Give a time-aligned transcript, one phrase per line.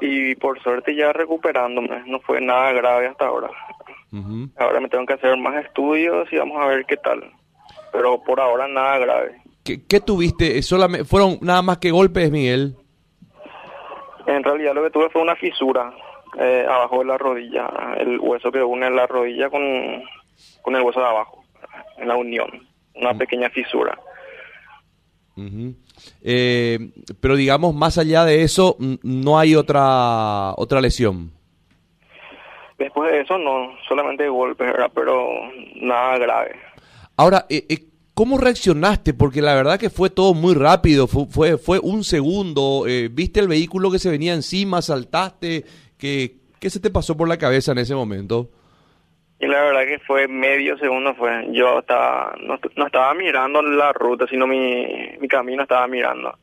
[0.00, 3.50] Y por suerte ya recuperándome, no fue nada grave hasta ahora.
[4.56, 7.22] Ahora me tengo que hacer más estudios y vamos a ver qué tal.
[7.92, 9.42] Pero por ahora nada grave.
[9.64, 10.62] ¿Qué, qué tuviste?
[10.62, 12.76] ¿Solamente, ¿Fueron nada más que golpes, Miguel?
[14.26, 15.92] En realidad lo que tuve fue una fisura
[16.38, 17.68] eh, abajo de la rodilla,
[17.98, 19.62] el hueso que une la rodilla con,
[20.62, 21.44] con el hueso de abajo,
[21.96, 22.48] en la unión,
[22.94, 23.98] una pequeña fisura.
[26.22, 26.90] Eh,
[27.20, 31.32] pero digamos, más allá de eso, no hay otra otra lesión.
[32.78, 35.28] Después de eso, no, solamente golpes, pero
[35.76, 36.56] nada grave.
[37.16, 39.14] Ahora, eh, eh, ¿cómo reaccionaste?
[39.14, 43.40] Porque la verdad que fue todo muy rápido, fue, fue, fue un segundo, eh, viste
[43.40, 45.64] el vehículo que se venía encima, saltaste,
[45.96, 48.50] ¿qué, ¿qué se te pasó por la cabeza en ese momento?
[49.38, 51.46] Y la verdad que fue medio segundo fue.
[51.52, 54.86] Yo estaba no, no estaba mirando la ruta, sino mi,
[55.20, 56.38] mi camino estaba mirando.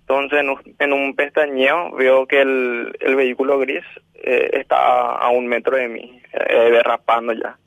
[0.00, 0.40] Entonces,
[0.78, 5.88] en un, pestañeo veo que el, el vehículo gris eh, está a un metro de
[5.88, 7.58] mí, eh, derrapando ya.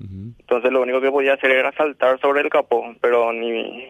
[0.00, 3.88] Entonces, lo único que podía hacer era saltar sobre el capó, pero ni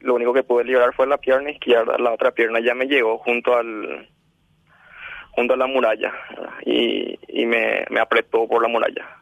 [0.00, 1.98] lo único que pude liberar fue la pierna izquierda.
[1.98, 4.08] La otra pierna ya me llegó junto al
[5.32, 6.12] junto a la muralla
[6.64, 9.19] y, y me, me apretó por la muralla.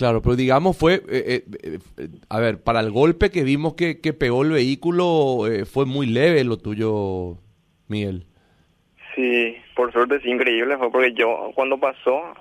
[0.00, 4.00] Claro, pero digamos fue, eh, eh, eh, a ver, para el golpe que vimos que,
[4.00, 7.36] que pegó el vehículo, fue muy leve lo tuyo,
[7.86, 8.24] Miguel.
[9.14, 12.32] Sí, por suerte es increíble, fue porque yo cuando pasó,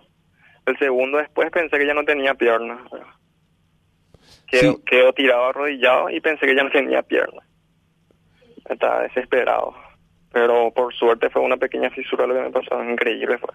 [0.67, 2.81] el segundo después pensé que ya no tenía pierna.
[4.47, 7.41] Quedó, quedó tirado arrodillado y pensé que ya no tenía pierna.
[8.69, 9.73] Estaba desesperado.
[10.31, 13.49] Pero por suerte fue una pequeña fisura lo que me pasó, increíble fue.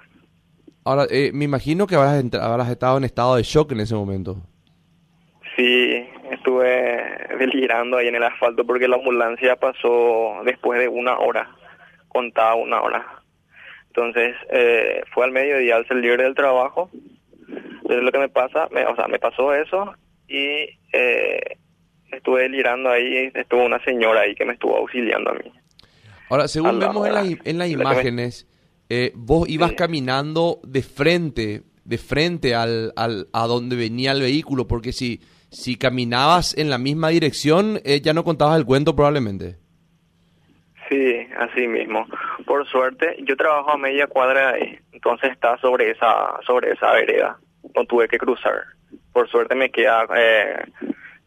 [0.85, 4.37] Ahora, eh, me imagino que habrás, habrás estado en estado de shock en ese momento.
[5.57, 7.03] Sí, estuve
[7.39, 11.49] delirando ahí en el asfalto porque la ambulancia pasó después de una hora,
[12.09, 13.23] contaba una hora.
[13.87, 16.91] Entonces, eh, fue al mediodía al salir del trabajo.
[17.49, 19.95] Entonces, lo que me pasa, me, o sea, me pasó eso
[20.29, 21.59] y eh,
[22.11, 23.31] estuve delirando ahí.
[23.33, 25.53] Estuvo una señora ahí que me estuvo auxiliando a mí.
[26.29, 28.49] Ahora, según vemos en, en las imágenes,
[28.89, 34.67] eh, vos ibas caminando de frente, de frente al, al, a donde venía el vehículo,
[34.67, 39.57] porque si, si caminabas en la misma dirección, eh, ya no contabas el cuento probablemente.
[40.89, 42.07] Sí, así mismo.
[42.47, 47.39] Por suerte, yo trabajo a media cuadra ahí, entonces está sobre esa, sobre esa vereda,
[47.75, 48.65] no tuve que cruzar.
[49.13, 50.65] Por suerte me queda eh,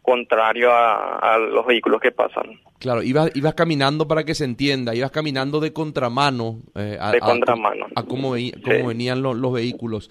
[0.07, 2.61] contrario a, los vehículos que pasan.
[2.79, 6.61] Claro, ibas, ibas caminando para que se entienda, ibas caminando de contramano.
[6.75, 7.87] Eh, a, de contramano.
[7.93, 10.09] A, cómo, venían los, vehículos.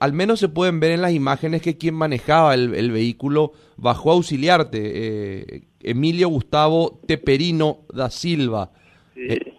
[0.00, 4.14] Al menos se pueden ver en las imágenes que quien manejaba el, vehículo bajó a
[4.14, 4.78] auxiliarte.
[4.82, 8.70] Eh, Emilio Gustavo Teperino da Silva.
[9.14, 9.26] Sí.
[9.28, 9.52] Eh,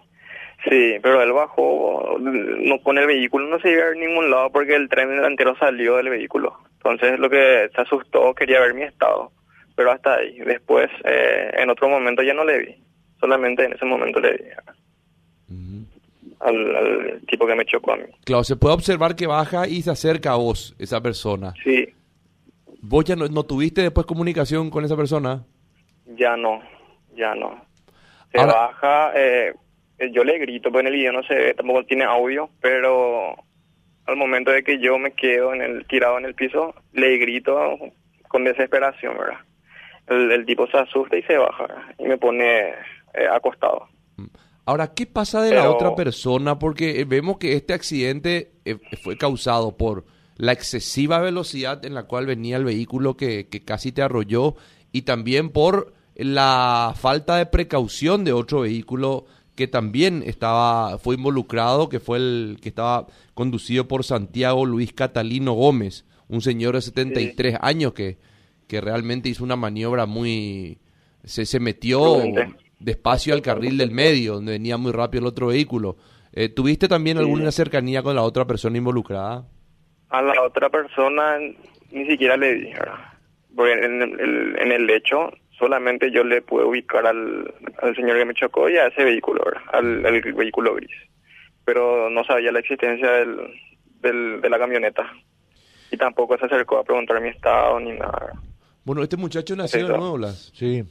[0.68, 4.74] sí, pero él bajó no, con el vehículo, no se iba a ningún lado porque
[4.74, 6.58] el tren delantero salió del vehículo.
[6.78, 9.30] Entonces lo que se asustó, quería ver mi estado
[9.80, 10.38] pero hasta ahí.
[10.40, 12.76] Después, eh, en otro momento ya no le vi,
[13.18, 14.44] solamente en ese momento le vi
[16.38, 18.04] al, tipo que me chocó a mí.
[18.24, 21.54] Claro, se puede observar que baja y se acerca a vos, esa persona.
[21.64, 21.88] Sí.
[22.82, 25.46] ¿Vos ya no, tuviste después comunicación con esa persona?
[26.04, 26.60] Ya no,
[27.14, 27.64] ya no.
[28.32, 29.54] Se baja, eh,
[30.12, 33.34] yo le grito, pues en el video no se tampoco tiene audio, pero
[34.04, 37.78] al momento de que yo me quedo en el tirado en el piso, le grito
[38.28, 39.40] con desesperación, ¿verdad?
[40.10, 41.66] El, tipo se asusta y se baja
[41.98, 42.74] y me pone eh,
[43.32, 43.88] acostado.
[44.66, 46.58] Ahora, ¿qué pasa de la otra persona?
[46.58, 50.04] Porque eh, vemos que este accidente eh, fue causado por
[50.36, 54.56] la excesiva velocidad en la cual venía el vehículo que, que, casi te arrolló
[54.92, 61.88] y también por la falta de precaución de otro vehículo que también estaba fue involucrado,
[61.88, 67.58] que fue el que estaba conducido por Santiago Luis Catalino Gómez, un señor de 73
[67.60, 68.18] años que
[68.70, 70.78] que realmente hizo una maniobra muy...
[71.24, 72.22] Se, se metió
[72.78, 75.96] despacio al carril del medio, donde venía muy rápido el otro vehículo.
[76.32, 79.44] Eh, ¿Tuviste también alguna cercanía con la otra persona involucrada?
[80.10, 81.36] A la otra persona
[81.90, 82.78] ni siquiera le dije,
[83.56, 87.52] porque en el, en el hecho solamente yo le pude ubicar al,
[87.82, 89.42] al señor que me chocó y a ese vehículo,
[89.72, 90.92] Al, al, vehículo gris.
[91.64, 93.36] Pero no sabía la existencia del,
[94.00, 95.12] del, de la camioneta.
[95.90, 98.32] Y tampoco se acercó a preguntar mi estado ni nada.
[98.84, 100.18] Bueno, este muchacho nació de nuevo,
[100.52, 100.84] Sí.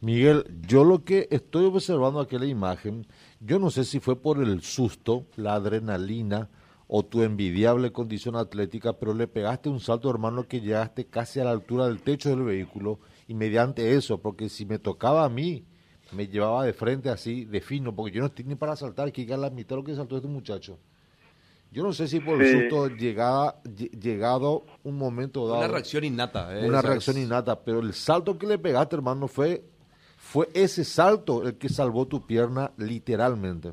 [0.00, 3.06] Miguel, yo lo que estoy observando aquí en la imagen,
[3.40, 6.50] yo no sé si fue por el susto, la adrenalina
[6.86, 11.44] o tu envidiable condición atlética, pero le pegaste un salto, hermano, que llegaste casi a
[11.44, 15.64] la altura del techo del vehículo y mediante eso, porque si me tocaba a mí,
[16.12, 19.32] me llevaba de frente así, de fino, porque yo no estoy ni para saltar, que
[19.32, 20.78] a la mitad de lo que saltó este muchacho.
[21.70, 23.56] Yo no sé si por el susto llegaba,
[24.00, 25.58] llegado un momento dado.
[25.58, 26.58] Una reacción innata.
[26.58, 29.62] Eh, una reacción innata, pero el salto que le pegaste, hermano, fue,
[30.16, 33.72] fue ese salto el que salvó tu pierna literalmente.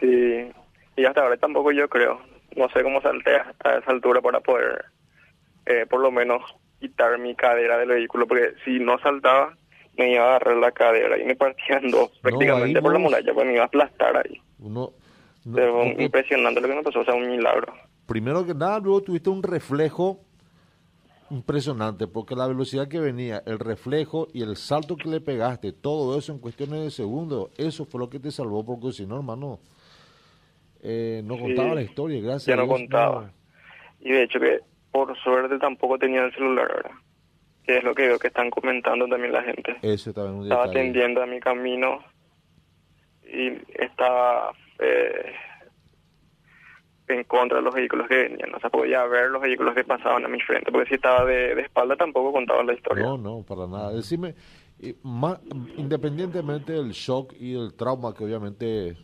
[0.00, 0.50] Sí,
[0.96, 2.20] y hasta ahora tampoco yo creo.
[2.56, 4.86] No sé cómo salté a esa altura para poder,
[5.66, 6.42] eh, por lo menos,
[6.80, 9.54] quitar mi cadera del vehículo, porque si no saltaba,
[9.96, 13.46] me iba a agarrar la cadera y me partían dos, prácticamente por la muralla, pues
[13.46, 14.40] me iba a aplastar ahí.
[14.58, 14.92] Uno,
[15.44, 17.72] impresionante lo que me pasó, o sea, un milagro.
[18.06, 20.20] Primero que nada, luego tuviste un reflejo
[21.30, 26.18] impresionante, porque la velocidad que venía, el reflejo y el salto que le pegaste, todo
[26.18, 29.60] eso en cuestiones de segundos, eso fue lo que te salvó, porque si no, hermano,
[30.82, 32.46] eh, no contaba la historia, gracias.
[32.46, 33.32] Ya no contaba.
[34.00, 34.60] Y de hecho que
[34.90, 36.96] por suerte tampoco tenía el celular, ¿verdad?
[37.64, 39.76] Que es lo que veo que están comentando también la gente.
[39.82, 42.00] Eso también un Estaba atendiendo a mi camino
[43.32, 45.32] y estaba eh,
[47.08, 48.50] en contra de los vehículos que venían.
[48.50, 51.60] No se podía ver los vehículos que pasaban a mi frente, porque si estaba de,
[51.60, 53.04] espalda tampoco contaba la historia.
[53.04, 53.92] No, no, para nada.
[53.92, 54.34] Decime,
[55.02, 55.38] más,
[55.76, 58.96] independientemente del shock y del trauma que obviamente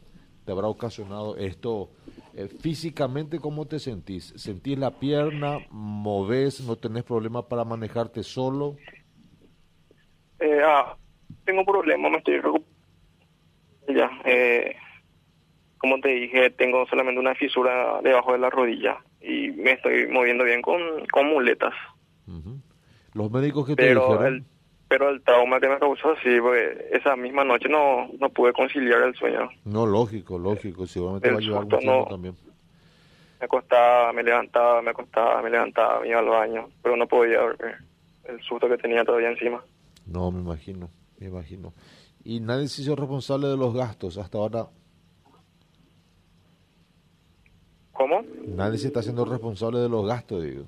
[0.45, 1.91] te habrá ocasionado esto,
[2.35, 4.33] eh, físicamente, ¿cómo te sentís?
[4.37, 5.59] ¿Sentís la pierna?
[5.71, 6.65] ¿Moves?
[6.67, 8.77] ¿No tenés problemas para manejarte solo?
[10.39, 10.97] Eh, ah,
[11.45, 12.66] tengo problemas, me estoy recuperando.
[13.97, 14.77] Ya, eh,
[15.79, 20.45] como te dije, tengo solamente una fisura debajo de la rodilla y me estoy moviendo
[20.45, 21.73] bien con, con muletas.
[23.15, 24.45] Los médicos que te dijeron...
[24.89, 29.01] pero el trauma que me causó, sí, pues esa misma noche no, no pude conciliar
[29.03, 29.49] el sueño.
[29.65, 32.35] No, lógico, lógico, seguramente va a ayudar mucho también.
[33.41, 37.41] Me acostaba, me levantaba, me acostaba, me levantaba, me iba al baño, pero no podía
[37.43, 37.77] ver
[38.25, 39.63] el susto que tenía todavía encima.
[40.07, 41.73] No, me imagino, me imagino.
[42.29, 44.67] ¿Y nadie se hizo responsable de los gastos hasta ahora?
[47.93, 48.25] ¿Cómo?
[48.49, 50.65] Nadie se está haciendo responsable de los gastos, digo.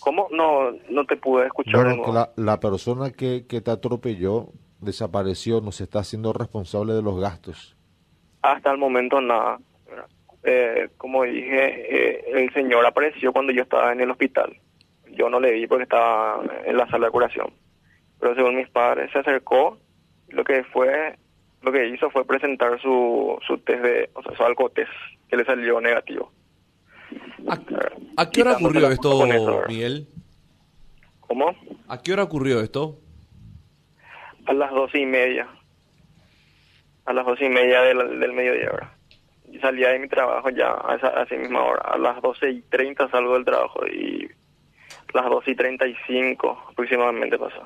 [0.00, 0.28] ¿Cómo?
[0.30, 1.94] No, no te pude escuchar.
[2.08, 4.48] la, la, persona que, que te atropelló
[4.80, 7.76] desapareció, no se está haciendo responsable de los gastos.
[8.40, 9.58] Hasta el momento nada.
[10.42, 14.56] Eh, como dije, eh, el señor apareció cuando yo estaba en el hospital.
[15.12, 17.52] Yo no le vi porque estaba en la sala de curación.
[18.20, 19.78] Pero según mis padres se acercó,
[20.28, 21.16] lo que fue,
[21.62, 24.90] lo que hizo fue presentar su, su test de, o sea, su alcotest,
[25.28, 26.30] que le salió negativo.
[28.16, 30.06] ¿A, qué hora ocurrió esto, Miguel?
[31.20, 31.54] ¿Cómo?
[31.88, 32.98] ¿A qué hora ocurrió esto?
[34.46, 35.48] A las doce y media.
[37.06, 38.94] A las doce y media del, del mediodía, hora.
[39.50, 41.82] Yo salía de mi trabajo ya a esa, misma hora.
[41.82, 44.28] A las doce y treinta salgo del trabajo y
[45.12, 47.62] las doce y treinta y cinco aproximadamente pasó.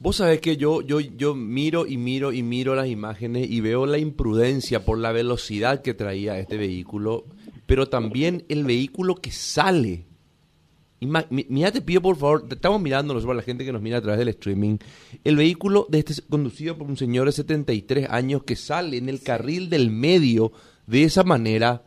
[0.00, 3.86] Vos sabés que yo, yo, yo miro y miro y miro las imágenes y veo
[3.86, 7.26] la imprudencia por la velocidad que traía este vehículo
[7.70, 10.04] pero también el vehículo que sale.
[10.98, 14.18] Mira, te pido por favor, estamos mirándonos para la gente que nos mira a través
[14.18, 14.78] del streaming,
[15.22, 19.22] el vehículo de este, conducido por un señor de 73 años que sale en el
[19.22, 20.50] carril del medio
[20.88, 21.84] de esa manera,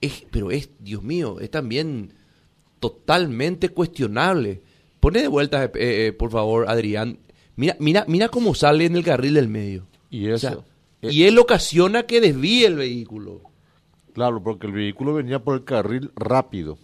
[0.00, 2.14] es, pero es, Dios mío, es también
[2.78, 4.62] totalmente cuestionable.
[5.00, 7.18] Pone de vuelta, eh, eh, por favor, Adrián.
[7.56, 9.86] Mira, mira, mira cómo sale en el carril del medio.
[10.10, 10.64] Y eso.
[11.02, 13.40] y él ocasiona que desvíe el vehículo.
[14.12, 16.78] Claro, porque el vehículo venía por el carril rápido.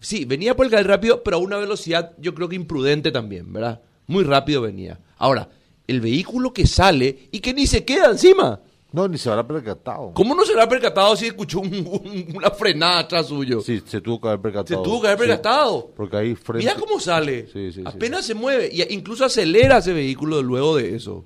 [0.00, 3.52] Sí, venía por el carril rápido, pero a una velocidad yo creo que imprudente también,
[3.52, 3.82] ¿verdad?
[4.06, 5.00] Muy rápido venía.
[5.16, 5.50] Ahora,
[5.86, 8.60] el vehículo que sale y que ni se queda encima.
[8.98, 10.10] No, ni se habrá percatado.
[10.12, 13.60] ¿Cómo no se habrá percatado si escuchó una frenada atrás suyo?
[13.60, 14.82] Sí, se tuvo que haber percatado.
[14.82, 15.92] Se tuvo que haber percatado.
[15.94, 16.66] porque ahí frente...
[16.66, 17.46] Mira cómo sale.
[17.46, 18.68] Sí, sí, Apenas se mueve.
[18.72, 21.24] Y incluso acelera ese vehículo luego de eso.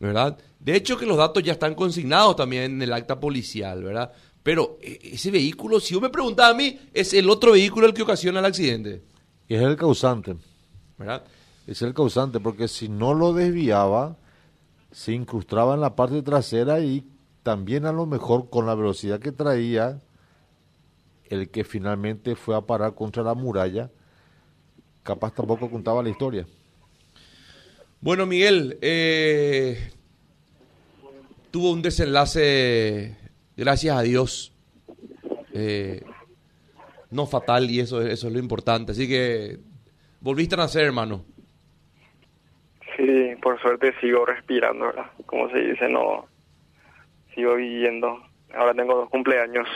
[0.00, 0.36] ¿Verdad?
[0.58, 4.10] De hecho, que los datos ya están consignados también en el acta policial, ¿verdad?
[4.42, 7.94] Pero e, ese vehículo, si yo me preguntaba a mí, es el otro vehículo el
[7.94, 9.04] que ocasiona el accidente.
[9.46, 10.34] Y es el causante.
[10.98, 11.22] ¿Verdad?
[11.68, 14.16] Es el causante, porque si no lo desviaba,
[14.90, 17.04] se incrustaba en la parte trasera y
[17.42, 20.00] también a lo mejor con la velocidad que traía,
[21.28, 23.90] el que finalmente fue a parar contra la muralla,
[25.02, 26.46] capaz tampoco contaba la historia.
[28.00, 29.92] Bueno, Miguel, eh,
[31.50, 33.16] tuvo un desenlace,
[33.56, 34.52] gracias a Dios,
[35.52, 36.02] eh,
[37.10, 38.92] no fatal y eso, eso es lo importante.
[38.92, 39.60] Así que
[40.20, 41.24] volviste a nacer, hermano.
[43.42, 45.10] Por suerte sigo respirando, ¿verdad?
[45.26, 46.26] Como se dice, no,
[47.34, 48.22] sigo viviendo.
[48.54, 49.68] Ahora tengo dos cumpleaños